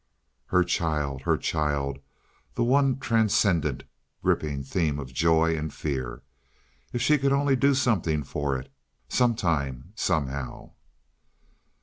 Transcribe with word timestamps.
Her 0.47 0.63
child, 0.63 1.21
her 1.25 1.37
child, 1.37 1.99
the 2.55 2.63
one 2.63 2.97
transcendent, 2.97 3.83
gripping 4.23 4.63
theme 4.63 4.97
of 4.97 5.13
joy 5.13 5.55
and 5.55 5.71
fear. 5.71 6.23
If 6.91 7.03
she 7.03 7.19
could 7.19 7.31
only 7.31 7.55
do 7.55 7.75
something 7.75 8.23
for 8.23 8.57
it—sometime, 8.57 9.93
somehow! 9.93 10.71